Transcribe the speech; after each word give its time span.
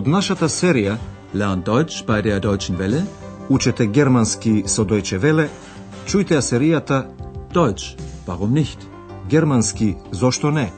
Од 0.00 0.06
нашата 0.08 0.46
серија 0.48 0.94
Learn 1.34 1.60
Deutsch 1.62 2.06
bei 2.06 2.22
der 2.22 2.40
Deutschen 2.40 2.76
Welle. 2.78 3.02
Учете 3.50 3.86
германски 3.86 4.62
со 4.66 4.84
Deutsche 4.84 5.18
Welle, 5.20 5.48
чујте 6.06 6.38
ја 6.38 6.40
серијата 6.40 7.00
Deutsch, 7.52 7.98
warum 8.26 8.54
nicht? 8.54 8.78
Германски 9.28 9.96
зошто 10.12 10.50
не? 10.50 10.72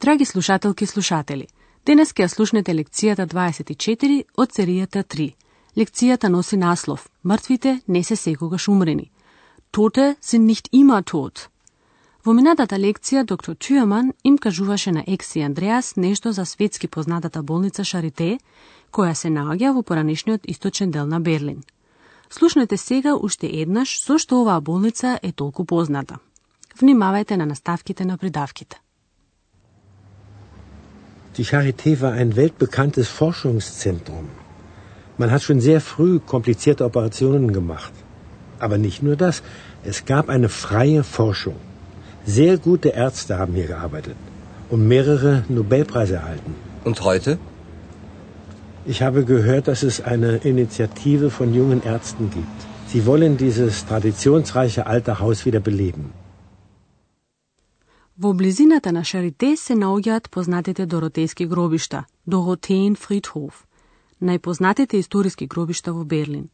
Драги 0.00 0.24
слушателки 0.24 0.84
и 0.84 0.86
слушатели, 0.86 1.46
денес 1.86 2.12
ќе 2.12 2.22
ја 2.24 2.28
слушнете 2.28 2.72
лекцијата 2.72 3.26
24 3.26 4.22
од 4.36 4.52
серијата 4.52 5.00
3. 5.02 5.32
Лекцијата 5.76 6.28
носи 6.28 6.56
наслов 6.56 7.08
Мртвите 7.22 7.80
не 7.88 8.04
се 8.04 8.16
секогаш 8.16 8.68
умрени. 8.68 9.13
Tote 9.74 10.16
sind 10.20 10.46
nicht 10.46 10.68
immer 10.70 11.02
tot. 11.02 11.48
Во 12.24 12.32
минатата 12.32 12.76
лекција, 12.78 13.24
доктор 13.24 13.56
Тюеман 13.56 14.12
им 14.22 14.36
кажуваше 14.38 14.92
на 14.92 15.02
Екси 15.06 15.40
Андреас 15.40 15.96
нешто 15.96 16.32
за 16.32 16.44
светски 16.46 16.86
познатата 16.88 17.42
болница 17.42 17.84
Шарите, 17.84 18.38
која 18.92 19.14
се 19.18 19.32
наоѓа 19.34 19.72
во 19.74 19.82
поранешниот 19.82 20.46
источен 20.46 20.90
дел 20.90 21.06
на 21.06 21.20
Берлин. 21.20 21.64
Слушнете 22.30 22.76
сега 22.76 23.16
уште 23.16 23.50
еднаш 23.50 23.98
со 23.98 24.18
што 24.18 24.42
оваа 24.42 24.60
болница 24.60 25.18
е 25.22 25.32
толку 25.32 25.64
позната. 25.64 26.18
Внимавајте 26.78 27.34
на 27.36 27.46
наставките 27.46 28.04
на 28.04 28.16
придавките. 28.16 28.78
Die 31.34 31.44
Charité 31.44 31.98
war 32.00 32.12
ein 32.12 32.36
weltbekanntes 32.36 33.08
Forschungszentrum. 33.08 34.30
Man 35.18 35.32
hat 35.32 35.42
schon 35.42 35.60
sehr 35.60 35.80
früh 35.80 36.20
komplizierte 36.20 36.84
Operationen 36.84 37.52
gemacht. 37.52 38.03
Aber 38.59 38.77
nicht 38.77 39.01
nur 39.03 39.15
das, 39.15 39.41
es 39.83 40.05
gab 40.05 40.29
eine 40.29 40.49
freie 40.49 41.03
Forschung. 41.03 41.55
Sehr 42.25 42.57
gute 42.57 42.89
Ärzte 42.89 43.37
haben 43.37 43.53
hier 43.53 43.67
gearbeitet 43.67 44.17
und 44.69 44.87
mehrere 44.87 45.43
Nobelpreise 45.49 46.15
erhalten. 46.15 46.55
Und 46.83 47.01
heute? 47.01 47.37
Ich 48.85 49.01
habe 49.01 49.23
gehört, 49.23 49.67
dass 49.67 49.83
es 49.83 50.01
eine 50.01 50.37
Initiative 50.37 51.29
von 51.29 51.53
jungen 51.53 51.81
Ärzten 51.83 52.29
gibt. 52.29 52.59
Sie 52.87 53.05
wollen 53.05 53.37
dieses 53.37 53.85
traditionsreiche 53.85 54.87
alte 54.87 55.19
Haus 55.19 55.45
wieder 55.45 55.59
beleben. 55.59 56.13
Во 58.21 58.33
близината 58.33 58.91
на 58.91 59.03
Шарите 59.03 59.55
се 59.57 59.73
наоѓаат 59.73 60.25
познатите 60.29 60.85
доротејски 60.85 61.45
гробишта, 61.47 62.03
Доротеен 62.27 62.95
Фридхоф, 62.95 63.63
најпознатите 64.21 64.99
историски 64.99 65.47
гробишта 65.47 65.93
во 65.93 66.03
Берлин. 66.03 66.49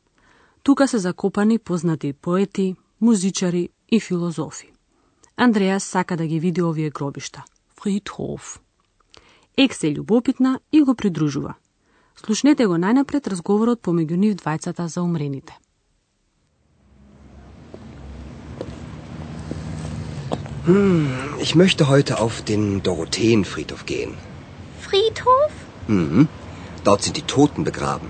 Тука 0.62 0.88
се 0.88 0.98
закопани 0.98 1.58
познати 1.58 2.12
поети, 2.12 2.76
музичари 3.00 3.68
и 3.88 4.00
филозофи. 4.00 4.72
Андреас 5.36 5.84
сака 5.84 6.16
да 6.16 6.26
ги 6.26 6.40
види 6.40 6.62
овие 6.62 6.90
гробишта. 6.90 7.44
Фридхоф. 7.80 8.60
Ек 9.56 9.74
се 9.74 9.86
љубопитна 9.94 10.60
и 10.72 10.82
го 10.82 10.94
придружува. 10.94 11.54
Слушнете 12.16 12.66
го 12.66 12.76
најнапред 12.76 13.26
разговорот 13.32 13.80
помеѓу 13.80 14.16
нив 14.16 14.34
двајцата 14.36 14.84
за 14.86 15.02
умрените. 15.02 15.56
Ich 21.40 21.54
möchte 21.54 21.88
heute 21.88 22.20
auf 22.24 22.42
den 22.50 22.82
Dorotheenfriedhof 22.82 23.86
gehen. 23.86 24.12
Friedhof? 24.86 25.52
Mhm. 25.88 26.28
Dort 26.84 27.02
sind 27.02 27.16
die 27.16 27.28
Toten 27.34 27.64
begraben. 27.64 28.08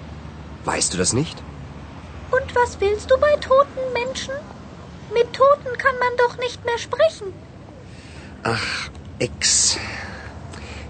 Weißt 0.64 0.92
du 0.92 0.98
das 0.98 1.12
nicht? 1.12 1.36
Und 2.50 2.56
was 2.56 2.80
willst 2.80 3.10
du 3.10 3.16
bei 3.18 3.36
toten 3.36 3.92
Menschen? 3.92 4.34
Mit 5.14 5.32
Toten 5.32 5.78
kann 5.78 5.96
man 6.00 6.08
doch 6.16 6.36
nicht 6.38 6.64
mehr 6.64 6.78
sprechen. 6.78 7.32
Ach, 8.42 8.90
Ex. 9.20 9.78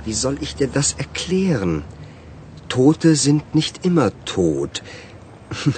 Wie 0.06 0.14
soll 0.14 0.38
ich 0.40 0.56
dir 0.56 0.68
das 0.68 0.94
erklären? 0.94 1.84
Tote 2.68 3.14
sind 3.14 3.54
nicht 3.54 3.84
immer 3.84 4.10
tot. 4.24 4.82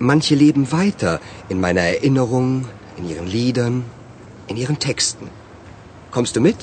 Manche 0.00 0.34
leben 0.34 0.72
weiter 0.72 1.20
in 1.48 1.60
meiner 1.60 1.82
Erinnerung, 1.82 2.66
in 2.96 3.08
ihren 3.08 3.26
Liedern, 3.28 3.84
in 4.48 4.56
ihren 4.56 4.80
Texten. 4.80 5.30
Kommst 6.10 6.34
du 6.34 6.40
mit? 6.40 6.56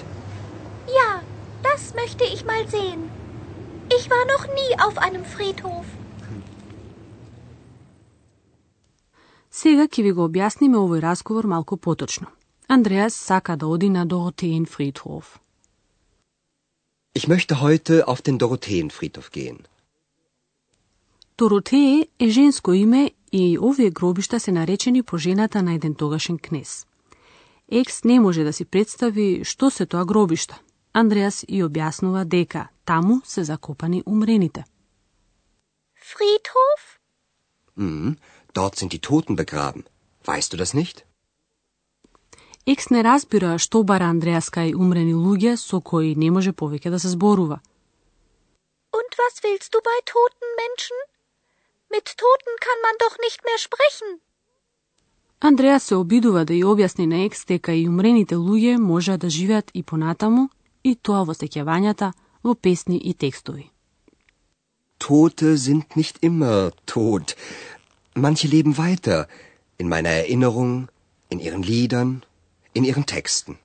Ja, 0.87 1.21
das 1.63 1.93
möchte 1.93 2.25
ich 2.25 2.43
mal 2.43 2.67
sehen. 2.67 3.09
Ich 3.97 4.09
war 4.09 4.25
noch 4.25 4.47
nie 4.47 4.79
auf 4.85 4.97
einem 4.97 5.23
Friedhof. 5.23 5.85
Сега 9.57 9.87
ќе 9.89 10.03
ви 10.05 10.11
го 10.13 10.27
објасниме 10.29 10.77
овој 10.77 10.99
разговор 11.01 11.47
малку 11.49 11.77
поточно. 11.77 12.27
Андреас 12.69 13.15
сака 13.17 13.55
да 13.57 13.67
оди 13.67 13.89
на 13.89 14.05
Доротеен 14.05 14.65
Фридхоф. 14.65 15.39
Ich 17.15 17.27
möchte 17.27 17.61
heute 17.61 18.07
auf 18.07 18.21
den 18.21 18.37
Dorotheenfriedhof 18.37 19.31
gehen. 19.31 19.57
Доротее 21.37 22.07
е 22.19 22.29
женско 22.29 22.73
име 22.73 23.11
и 23.31 23.57
овие 23.59 23.89
гробишта 23.89 24.39
се 24.39 24.51
наречени 24.51 25.03
по 25.03 25.17
жената 25.17 25.63
на 25.63 25.73
еден 25.73 25.95
тогашен 25.95 26.37
кнез. 26.37 26.85
Екс 27.71 28.01
не 28.07 28.19
може 28.19 28.43
да 28.43 28.53
си 28.53 28.65
представи 28.65 29.41
што 29.43 29.71
се 29.71 29.85
тоа 29.85 30.05
гробишта. 30.05 30.61
Андреас 30.93 31.45
и 31.47 31.63
објаснува 31.63 32.25
дека 32.25 32.67
таму 32.85 33.21
се 33.25 33.43
закопани 33.43 34.03
умрените. 34.05 34.63
Friedhof? 36.09 36.81
Mhm. 37.77 38.17
Dort 38.57 38.75
sind 38.75 38.91
die 38.95 39.03
Toten 39.09 39.35
begraben. 39.35 39.83
Weißt 40.25 40.51
du 40.51 40.57
das 40.57 40.73
nicht? 40.73 41.05
Екс 42.73 42.89
не 42.93 43.01
разбира 43.09 43.51
што 43.63 43.83
бара 43.89 44.07
Андреас 44.13 44.47
кај 44.55 44.73
умрени 44.83 45.13
луѓе 45.25 45.53
со 45.61 45.77
кои 45.89 46.15
не 46.23 46.29
може 46.35 46.51
повеќе 46.61 46.89
да 46.93 46.99
се 47.03 47.09
зборува. 47.15 47.57
Und 48.99 49.11
was 49.21 49.35
willst 49.43 49.71
du 49.73 49.79
bei 49.89 49.99
toten 50.13 50.49
Menschen? 50.63 50.97
Mit 51.93 52.07
Toten 52.21 52.55
kann 52.65 52.79
man 52.85 52.95
doch 53.03 53.15
nicht 53.25 53.39
mehr 53.47 53.59
sprechen. 53.67 54.19
Андреас 55.39 55.83
се 55.83 55.95
обидува 55.95 56.43
да 56.45 56.53
ја 56.53 56.65
објасни 56.73 57.05
на 57.05 57.23
Екс 57.25 57.45
дека 57.45 57.73
и 57.73 57.87
умрените 57.87 58.35
луѓе 58.35 58.77
можеат 58.77 59.21
да 59.21 59.29
живеат 59.29 59.71
и 59.73 59.83
понатаму, 59.83 60.49
и 60.83 60.95
тоа 60.95 61.23
во 61.23 61.33
сеќавањата, 61.33 62.11
во 62.43 62.55
песни 62.55 62.97
и 62.97 63.13
текстови. 63.13 63.69
Tote 64.97 65.57
sind 65.57 65.95
nicht 65.95 66.17
immer 66.21 66.71
tot. 66.85 67.35
Manche 68.25 68.47
leben 68.47 68.79
weiter 68.79 69.27
in 69.77 69.87
meiner 69.87 70.09
Erinnerung, 70.09 70.87
in 71.29 71.39
ihren 71.39 71.61
Liedern, 71.61 72.23
in 72.73 72.83
ihren 72.83 73.05
Texten. 73.05 73.55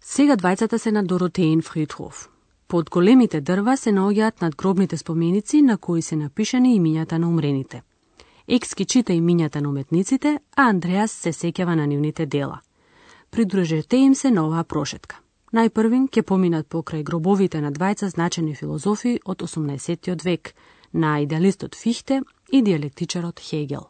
Сега 0.00 0.36
двајцата 0.36 0.76
се 0.78 0.92
на 0.92 1.04
Доротеен 1.04 1.62
Фридхоф. 1.62 2.28
Под 2.68 2.90
големите 2.90 3.40
дрва 3.40 3.76
се 3.76 3.90
наоѓаат 3.90 4.42
надгробните 4.42 4.96
споменици 4.96 5.62
на 5.62 5.78
кои 5.78 6.02
се 6.02 6.16
напишани 6.16 6.80
имињата 6.80 7.18
на 7.18 7.28
умрените. 7.28 7.82
Екски 8.48 8.84
чита 8.84 9.12
имињата 9.12 9.60
на 9.60 9.68
уметниците, 9.68 10.38
а 10.56 10.68
Андреас 10.68 11.10
се 11.10 11.32
сеќава 11.32 11.74
на 11.74 11.86
нивните 11.86 12.26
дела. 12.26 12.60
Придружете 13.30 13.96
им 13.96 14.14
се 14.14 14.30
на 14.30 14.46
оваа 14.46 14.64
прошетка. 14.64 15.16
Најпрвин 15.52 16.06
ќе 16.08 16.22
поминат 16.22 16.68
покрај 16.68 17.02
гробовите 17.02 17.60
на 17.60 17.72
двајца 17.72 18.06
значени 18.06 18.54
филозофи 18.54 19.18
од 19.24 19.42
18. 19.42 20.24
век, 20.24 20.54
на 20.94 21.20
идеалистот 21.20 21.74
Фихте 21.74 22.22
и 22.53 22.61
диалектичарот 22.61 23.39
Хегел. 23.39 23.89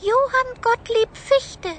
Johann 0.00 0.54
Gottlieb 0.62 1.14
Fichte. 1.14 1.76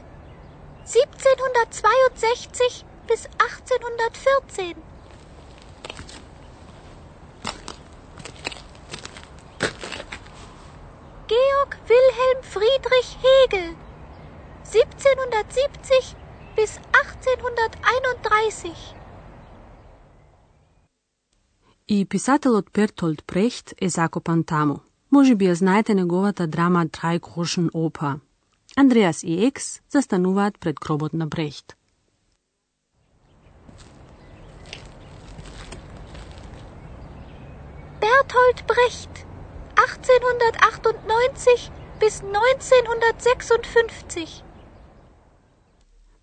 1762 0.86 2.86
bis 3.08 3.28
1814. 3.38 4.76
1931. 17.27 18.75
И 21.89 22.05
писателот 22.05 22.67
Бертолд 22.75 23.25
Прехт 23.27 23.75
е 23.81 23.89
закопан 23.89 24.45
таму. 24.45 24.77
Може 25.11 25.35
би 25.35 25.47
ја 25.47 25.53
знаете 25.53 25.95
неговата 25.95 26.47
драма 26.47 26.87
Трај 26.87 27.21
Крошен 27.21 27.71
опа. 27.75 28.15
Андреас 28.77 29.23
и 29.23 29.47
Екс 29.47 29.81
застануваат 29.91 30.61
пред 30.61 30.81
гробот 30.81 31.13
на 31.13 31.27
Брехт. 31.27 31.77
Bertolt 38.01 38.67
Brecht, 38.71 39.27
1898 39.77 41.71
bis 42.01 42.23
1956. 42.23 44.46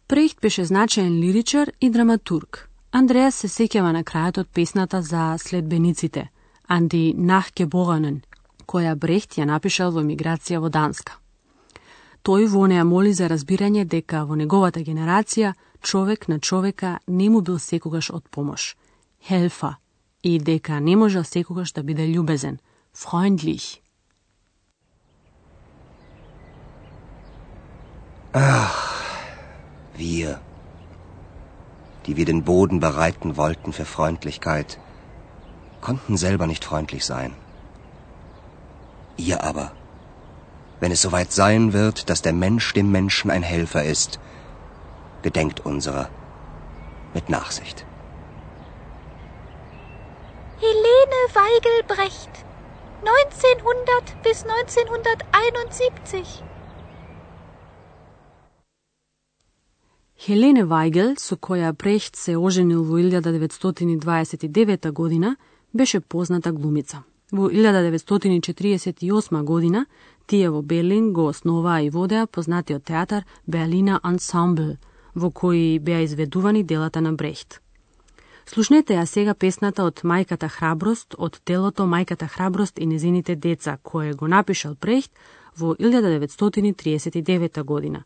Прехт 0.08 0.42
беше 0.42 0.66
значаен 0.66 1.20
лиричар 1.20 1.72
и 1.82 1.90
драматург. 1.90 2.70
Андреас 2.92 3.36
се 3.36 3.48
сеќава 3.48 3.92
на 3.96 4.04
крајот 4.04 4.38
од 4.38 4.48
песната 4.54 5.02
за 5.02 5.36
следбениците, 5.40 6.28
Анди 6.68 7.14
Нахкебораnen, 7.18 8.22
која 8.68 8.96
Брехт 8.96 9.40
ја 9.40 9.48
напишал 9.50 9.92
во 9.96 10.04
миграција 10.04 10.60
во 10.60 10.70
Данска. 10.70 11.16
Тој 12.24 12.48
во 12.52 12.68
неа 12.68 12.84
моли 12.84 13.14
за 13.14 13.28
разбирање 13.32 13.86
дека 13.86 14.26
во 14.28 14.36
неговата 14.36 14.84
генерација 14.84 15.54
човек 15.82 16.28
на 16.28 16.40
човека 16.40 17.00
не 17.08 17.30
му 17.30 17.42
бил 17.42 17.60
секогаш 17.60 18.12
од 18.12 18.30
помош, 18.30 18.76
хелфа, 19.28 19.78
и 20.24 20.40
дека 20.40 20.80
не 20.80 20.96
можел 20.96 21.24
секогаш 21.24 21.72
да 21.72 21.84
биде 21.84 22.08
љубезен, 22.08 22.60
freundlich. 22.94 23.80
Ах, 28.34 28.83
wir, 30.14 30.40
die 32.06 32.18
wir 32.18 32.26
den 32.26 32.44
Boden 32.44 32.80
bereiten 32.80 33.38
wollten 33.38 33.74
für 33.74 33.86
Freundlichkeit, 33.86 34.80
konnten 35.82 36.18
selber 36.18 36.48
nicht 36.48 36.66
freundlich 36.66 37.06
sein. 37.06 37.34
Ihr 39.18 39.44
aber, 39.44 39.72
wenn 40.80 40.92
es 40.92 41.02
soweit 41.02 41.32
sein 41.32 41.74
wird, 41.74 42.10
dass 42.10 42.22
der 42.22 42.34
Mensch 42.34 42.74
dem 42.74 42.92
Menschen 42.92 43.32
ein 43.32 43.44
Helfer 43.44 43.84
ist, 43.84 44.20
gedenkt 45.24 45.66
unserer 45.66 46.10
mit 47.14 47.30
Nachsicht. 47.30 47.86
Helene 50.60 51.22
Weigelbrecht, 51.42 52.34
1900 53.02 54.24
bis 54.24 54.44
1971. 54.44 56.44
Хелене 60.18 60.64
Вајгел, 60.64 61.16
со 61.18 61.36
која 61.36 61.74
Брехт 61.74 62.16
се 62.16 62.38
оженил 62.38 62.84
во 62.84 62.98
1929 63.00 64.92
година, 64.92 65.36
беше 65.74 66.00
позната 66.00 66.52
глумица. 66.52 67.04
Во 67.32 67.50
1948 67.50 69.44
година 69.44 69.86
тие 70.28 70.50
во 70.50 70.62
Берлин 70.62 71.14
го 71.14 71.28
основаа 71.28 71.82
и 71.82 71.90
водеа 71.90 72.28
познатиот 72.28 72.84
театар 72.84 73.26
Берлина 73.48 74.00
Ансамбл, 74.04 74.78
во 75.16 75.30
кој 75.30 75.80
беа 75.80 76.04
изведувани 76.06 76.64
делата 76.64 77.02
на 77.02 77.14
Брехт. 77.14 77.60
Слушнете 78.46 78.94
ја 78.94 79.06
сега 79.06 79.34
песната 79.34 79.84
од 79.84 80.02
Мајката 80.04 80.48
храброст, 80.48 81.16
од 81.18 81.40
телото 81.44 81.84
Мајката 81.84 82.28
храброст 82.28 82.80
и 82.80 82.86
незините 82.86 83.36
деца, 83.36 83.78
кое 83.84 84.14
го 84.14 84.28
напишал 84.28 84.76
Брехт 84.82 85.12
во 85.58 85.76
1939 85.76 87.64
година. 87.64 88.04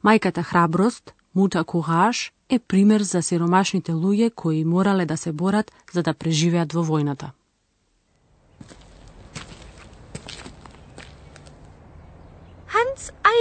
Мајката 0.05 0.43
храброст, 0.43 1.15
мута 1.35 1.65
кураж, 1.65 2.33
е 2.49 2.59
пример 2.59 3.03
за 3.03 3.23
сиромашните 3.23 3.93
луѓе 3.93 4.35
кои 4.35 4.65
морале 4.65 5.06
да 5.06 5.17
се 5.17 5.33
борат 5.33 5.73
за 5.93 6.03
да 6.03 6.15
преживеат 6.15 6.73
во 6.73 6.85
војната. 6.85 7.31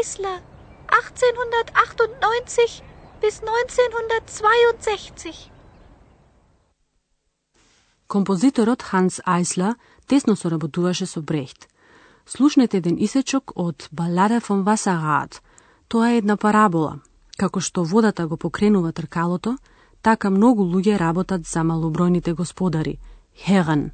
Eisler, 0.03 0.41
1898 0.87 2.83
bis 3.21 3.41
1962. 3.41 5.49
Композиторот 8.07 8.81
Ханс 8.81 9.21
Айсла 9.25 9.75
тесно 10.07 10.35
соработуваше 10.35 11.05
со 11.05 11.21
Брехт. 11.21 11.69
Слушнете 12.25 12.77
еден 12.77 12.97
исечок 12.99 13.51
од 13.55 13.89
Балада 13.91 14.41
фон 14.41 14.63
Васарат. 14.63 15.41
Тоа 15.87 16.11
е 16.11 16.17
една 16.17 16.37
парабола. 16.37 16.99
Како 17.37 17.61
што 17.61 17.83
водата 17.83 18.27
го 18.27 18.37
покренува 18.37 18.91
тркалото, 18.91 19.57
така 20.01 20.29
многу 20.29 20.63
луѓе 20.63 20.99
работат 20.99 21.47
за 21.47 21.59
малобројните 21.59 22.33
господари, 22.33 22.97
Херен. 23.35 23.91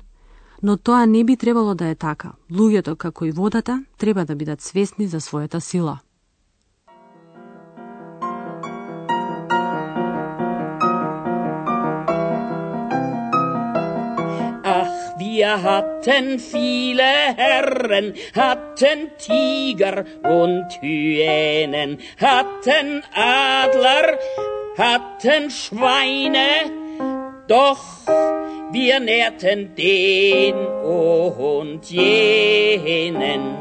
Но 0.64 0.78
тоа 0.78 1.06
не 1.06 1.24
би 1.24 1.38
требало 1.38 1.76
да 1.76 1.88
е 1.88 1.96
така. 1.96 2.32
Луѓето, 2.52 2.96
како 2.96 3.26
и 3.26 3.32
водата, 3.32 3.84
треба 3.98 4.26
да 4.26 4.36
бидат 4.36 4.62
свесни 4.62 5.08
за 5.08 5.20
својата 5.20 5.60
сила. 5.60 6.00
Wir 15.20 15.58
hatten 15.64 16.38
viele 16.38 17.12
Herren, 17.38 18.14
hatten 18.36 19.10
Tiger 19.18 20.06
und 20.24 20.70
Hyänen, 20.82 21.98
hatten 22.18 23.04
Adler, 23.16 24.18
hatten 24.78 25.50
Schweine, 25.50 26.50
doch 27.48 27.82
wir 28.72 29.00
nährten 29.00 29.76
den 29.76 30.56
und 30.56 31.86
jenen. 31.90 33.56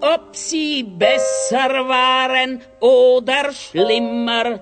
Ob 0.00 0.36
sie 0.36 0.82
besser 0.82 1.88
waren 1.88 2.62
oder 2.80 3.52
schlimmer, 3.52 4.60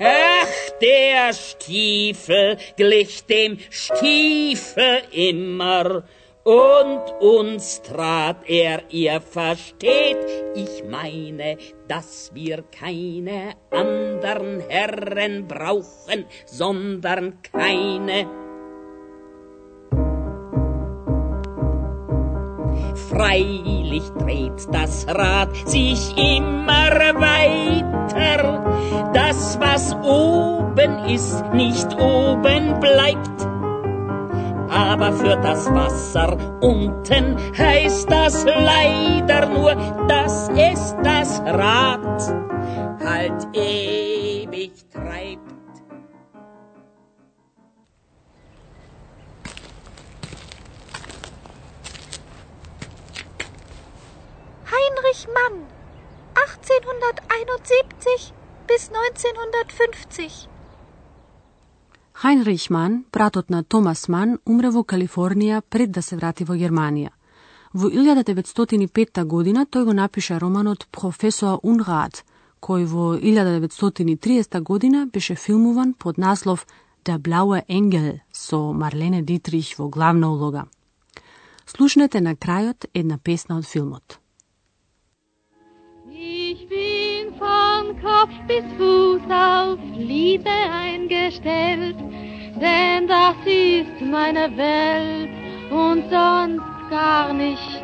Ach, 0.00 0.70
der 0.80 1.32
Stiefel 1.32 2.56
glich 2.76 3.26
dem 3.26 3.58
Stiefel 3.68 5.02
immer, 5.10 6.04
und 6.44 7.02
uns 7.20 7.82
trat 7.82 8.48
er, 8.48 8.82
ihr 8.88 9.20
versteht, 9.20 10.24
ich 10.54 10.82
meine, 10.88 11.58
dass 11.88 12.30
wir 12.32 12.62
keine 12.62 13.54
andern 13.70 14.62
Herren 14.66 15.46
brauchen, 15.46 16.24
sondern 16.46 17.42
keine. 17.42 18.47
Freilich 23.08 24.02
dreht 24.18 24.68
das 24.70 25.06
Rad 25.08 25.56
sich 25.66 26.16
immer 26.16 26.90
weiter. 27.14 29.10
Das, 29.14 29.58
was 29.60 29.94
oben 30.02 31.04
ist, 31.06 31.42
nicht 31.54 31.86
oben 31.98 32.78
bleibt. 32.80 33.48
Aber 34.70 35.12
für 35.12 35.36
das 35.36 35.72
Wasser 35.72 36.36
unten 36.60 37.36
heißt 37.56 38.10
das 38.10 38.44
leider 38.44 39.48
nur, 39.48 39.74
dass 40.08 40.50
es 40.50 40.94
das 41.02 41.40
Rad 41.46 42.20
halt 43.02 43.56
ewig 43.56 44.72
treibt. 44.92 45.27
Heinrich 54.98 55.28
Mann, 55.28 55.66
1871 56.34 58.32
bis 58.66 58.90
1950. 58.90 60.48
Heinrich 62.22 62.70
Mann, 62.70 63.04
братот 63.12 63.50
на 63.50 63.62
Томас 63.62 64.08
Ман, 64.08 64.38
умре 64.44 64.70
во 64.70 64.82
Калифорнија 64.82 65.60
пред 65.60 65.90
да 65.92 66.02
се 66.02 66.16
врати 66.16 66.44
во 66.44 66.54
Германија. 66.54 67.10
Во 67.74 67.88
1905 67.88 69.24
година 69.24 69.66
тој 69.66 69.84
го 69.84 69.92
напиша 69.92 70.38
романот 70.40 70.88
Професор 70.90 71.60
Unrat, 71.62 72.24
кој 72.60 72.84
во 72.84 73.16
1930 73.16 74.60
година 74.62 75.06
беше 75.12 75.34
филмуван 75.34 75.94
под 75.94 76.18
наслов 76.18 76.66
Der 77.04 77.18
blaue 77.18 77.62
Engel 77.68 78.20
со 78.32 78.72
Марлене 78.72 79.22
Дитрих 79.22 79.78
во 79.78 79.88
главна 79.88 80.32
улога. 80.32 80.64
Слушнете 81.66 82.20
на 82.20 82.34
крајот 82.34 82.86
една 82.94 83.18
песна 83.18 83.58
од 83.58 83.64
филмот. 83.66 84.18
Ich 86.50 86.66
bin 86.66 87.34
von 87.36 88.00
Kopf 88.00 88.32
bis 88.46 88.64
Fuß 88.78 89.20
auf 89.30 89.78
Liebe 89.98 90.48
eingestellt, 90.48 91.96
denn 92.58 93.06
das 93.06 93.36
ist 93.44 94.00
meine 94.00 94.56
Welt 94.56 95.28
und 95.70 96.08
sonst 96.08 96.88
gar 96.88 97.34
nicht. 97.34 97.82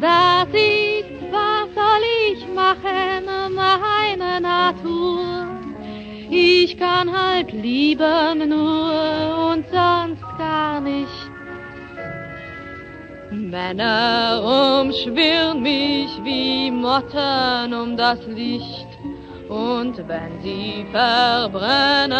Das 0.00 0.48
ist, 0.54 1.20
was 1.30 1.68
soll 1.74 2.04
ich 2.32 2.46
machen, 2.54 3.54
meine 3.54 4.40
Natur. 4.40 5.48
Ich 6.30 6.78
kann 6.78 7.12
halt 7.12 7.52
lieben 7.52 8.48
nur 8.48 9.52
und 9.52 9.66
sonst 9.70 10.22
gar 10.38 10.80
nicht. 10.80 11.37
Männer 13.30 14.80
umschwirren 14.80 15.62
mich 15.62 16.08
wie 16.24 16.70
Motten 16.70 17.74
um 17.74 17.96
das 17.96 18.18
Licht. 18.26 18.88
Und 19.48 19.96
wenn 20.08 20.40
sie 20.42 20.86
verbrennen, 20.92 22.18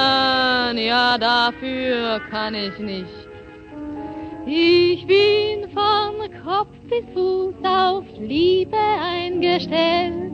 ja, 0.79 1.19
dafür 1.19 2.21
kann 2.31 2.55
ich 2.55 2.79
nicht. 2.79 3.29
Ich 4.47 5.07
bin 5.07 5.69
von 5.75 6.15
Kopf 6.45 6.75
bis 6.89 7.05
Fuß 7.13 7.55
auf 7.65 8.05
Liebe 8.19 8.77
eingestellt. 8.77 10.33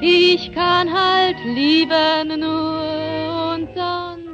Ich 0.00 0.52
kann 0.52 0.92
halt 0.92 1.36
lieben 1.44 2.40
nur 2.40 3.54
und 3.54 3.68
sonst 3.74 4.25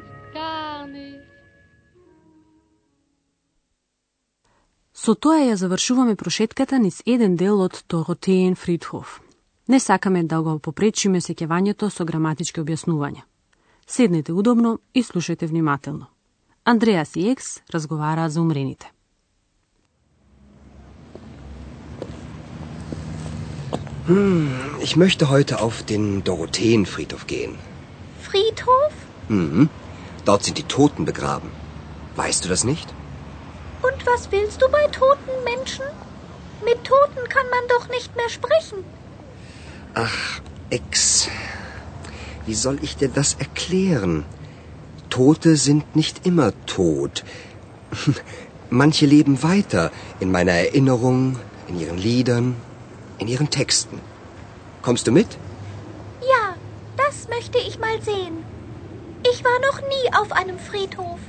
Со 5.03 5.17
тоа 5.19 5.41
ја 5.43 5.55
завршуваме 5.59 6.15
прошетката 6.15 6.79
низ 6.79 7.01
еден 7.11 7.33
дел 7.37 7.61
од 7.61 7.81
Доротеен 7.91 8.55
Фридхоф. 8.55 9.21
Не 9.69 9.81
сакаме 9.81 10.23
да 10.23 10.39
го 10.43 10.59
попречиме 10.59 11.19
сеќавањето 11.19 11.89
со 11.91 12.05
граматички 12.05 12.63
објаснувања. 12.63 13.25
Седнете 13.87 14.33
удобно 14.33 14.79
и 14.95 15.03
слушајте 15.03 15.49
внимателно. 15.49 16.07
Андреас 16.65 17.17
и 17.17 17.29
Екс 17.31 17.61
разговараат 17.75 18.33
за 18.33 18.43
умрените. 18.43 18.93
Ich 24.87 24.97
möchte 24.97 25.31
heute 25.35 25.61
auf 25.67 25.83
den 25.83 26.23
Dorotheenfriedhof 26.23 27.27
gehen. 27.27 27.59
Friedhof? 28.23 28.95
Mhm. 29.29 29.69
Dort 30.25 30.45
sind 30.45 30.59
die 30.59 30.69
Toten 30.77 31.05
begraben. 31.05 31.51
Weißt 32.17 32.45
du 32.45 32.49
das 32.49 32.63
nicht? 32.63 33.02
Und 33.83 34.07
was 34.07 34.31
willst 34.31 34.63
du 34.63 34.69
bei 34.69 34.87
toten 34.87 35.45
Menschen? 35.45 35.85
Mit 36.65 36.85
Toten 36.85 37.29
kann 37.29 37.49
man 37.51 37.65
doch 37.69 37.89
nicht 37.89 38.15
mehr 38.15 38.29
sprechen. 38.29 38.85
Ach, 39.95 40.41
Ex. 40.71 41.29
Wie 42.47 42.55
soll 42.55 42.79
ich 42.83 42.97
dir 42.97 43.09
das 43.09 43.35
erklären? 43.35 44.25
Tote 45.11 45.57
sind 45.57 45.97
nicht 45.97 46.27
immer 46.27 46.53
tot. 46.67 47.25
Manche 48.71 49.07
leben 49.07 49.43
weiter 49.43 49.91
in 50.21 50.31
meiner 50.31 50.53
Erinnerung, 50.53 51.39
in 51.69 51.79
ihren 51.79 51.99
Liedern, 51.99 52.57
in 53.19 53.29
ihren 53.29 53.51
Texten. 53.51 54.01
Kommst 54.81 55.07
du 55.07 55.13
mit? 55.13 55.27
Ja, 56.23 56.55
das 56.97 57.29
möchte 57.29 57.59
ich 57.59 57.79
mal 57.79 58.01
sehen. 58.01 58.45
Ich 59.31 59.45
war 59.45 59.59
noch 59.71 59.81
nie 59.81 60.15
auf 60.21 60.33
einem 60.33 60.59
Friedhof. 60.59 61.21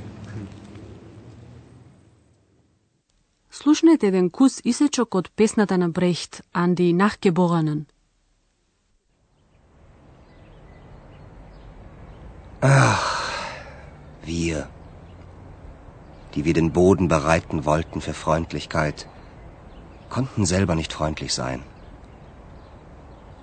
Слушнете 3.62 4.06
еден 4.06 4.30
кус 4.30 4.60
исечок 4.64 5.14
од 5.14 5.30
песната 5.36 5.78
на 5.78 5.88
Брехт, 5.88 6.42
Анди 6.52 6.92
Нахгeborenen. 6.92 7.86
Wir, 14.24 14.68
die 16.34 16.44
wir 16.44 16.54
den 16.54 16.72
Boden 16.72 17.08
bereiten 17.08 17.64
wollten 17.64 18.00
für 18.00 18.14
Freundlichkeit, 18.14 19.06
konnten 20.10 20.44
selber 20.44 20.74
nicht 20.74 20.92
freundlich 20.92 21.32
sein. 21.34 21.62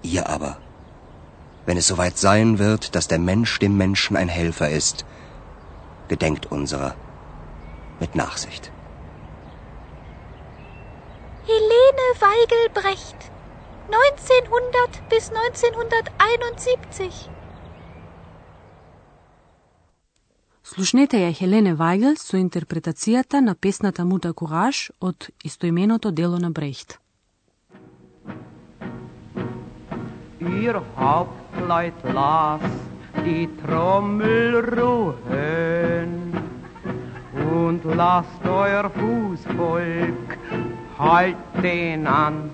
Ihr 0.04 0.30
aber, 0.30 0.58
wenn 1.66 1.78
es 1.78 1.88
soweit 1.88 2.18
sein 2.18 2.60
wird, 2.60 2.96
dass 2.96 3.08
der 3.08 3.20
Mensch 3.20 3.58
dem 3.60 3.75
Menschen 3.78 4.16
ein 4.18 4.30
Helfer 4.30 4.70
ist, 4.70 5.06
gedenkt 6.08 6.46
unserer 6.46 6.96
mit 8.00 8.16
Nachsicht. 8.16 8.72
Helene 12.20 12.20
Weigel 12.20 12.70
Brecht, 12.74 13.32
1900 13.88 15.10
bis 15.10 15.32
1971. 15.32 17.30
Слушнете 20.64 21.18
ја 21.24 21.32
Хелене 21.32 21.75
Вајгел 21.75 22.18
со 22.20 22.38
интерпретацијата 22.38 23.40
на 23.40 23.56
песната 23.56 24.06
Мута 24.06 24.34
Кураж 24.34 24.92
од 25.00 25.30
истоименото 25.46 26.12
дело 26.12 26.38
на 26.40 26.52
Брехт. 26.52 27.00
Ihr 30.42 30.82
Hauptleut 30.98 32.04
las 32.14 32.62
die 33.24 33.48
Trommel 33.62 34.62
ruhen 34.75 36.12
und 37.56 37.86
lasst 37.86 38.44
euer 38.44 38.90
Fußvolk 38.90 40.36
halt 41.00 41.37
den 41.62 42.07
an. 42.07 42.50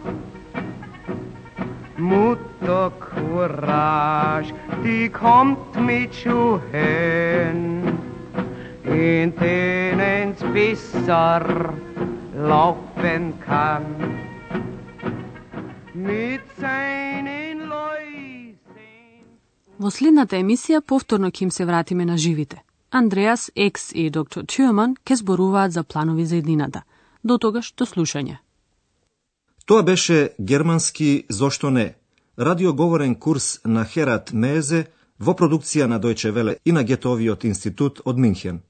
Mutter 1.99 2.93
Courage, 3.01 4.55
die 4.85 5.09
kommt 5.09 5.75
mit 5.81 6.15
Schuhen, 6.15 7.61
in 8.85 9.33
denen's 9.41 10.41
besser 10.55 11.75
laufen 12.53 13.25
kann. 13.47 13.85
Mit 15.95 16.43
seinen 16.61 17.59
Läusen 17.73 17.97
Во 19.79 19.91
следната 19.91 20.37
емисија 20.37 20.81
повторно 20.81 21.29
ќе 21.31 21.43
им 21.43 21.51
се 21.51 21.65
вратиме 21.65 22.05
на 22.05 22.17
живите. 22.19 22.63
Андреас 22.91 23.51
Екс 23.57 23.93
и 23.95 24.11
доктор 24.11 24.45
Тюрман 24.45 24.97
ке 25.05 25.17
зборуваат 25.17 25.73
за 25.73 25.83
планови 25.85 26.27
за 26.27 26.37
еднината. 26.37 26.83
До 27.27 27.39
тогаш, 27.43 27.73
до 27.75 27.87
слушање. 27.87 28.39
Тоа 29.67 29.83
беше 29.83 30.31
германски 30.39 31.27
Зошто 31.29 31.71
не? 31.71 31.95
Радиоговорен 32.39 33.15
курс 33.15 33.61
на 33.65 33.83
Херат 33.85 34.31
Мезе 34.33 34.85
во 35.19 35.35
продукција 35.35 35.89
на 35.91 35.99
Дојче 35.99 36.31
Веле 36.31 36.57
и 36.65 36.73
на 36.73 36.85
Гетовиот 36.85 37.45
институт 37.45 38.01
од 38.05 38.19
Минхен. 38.19 38.61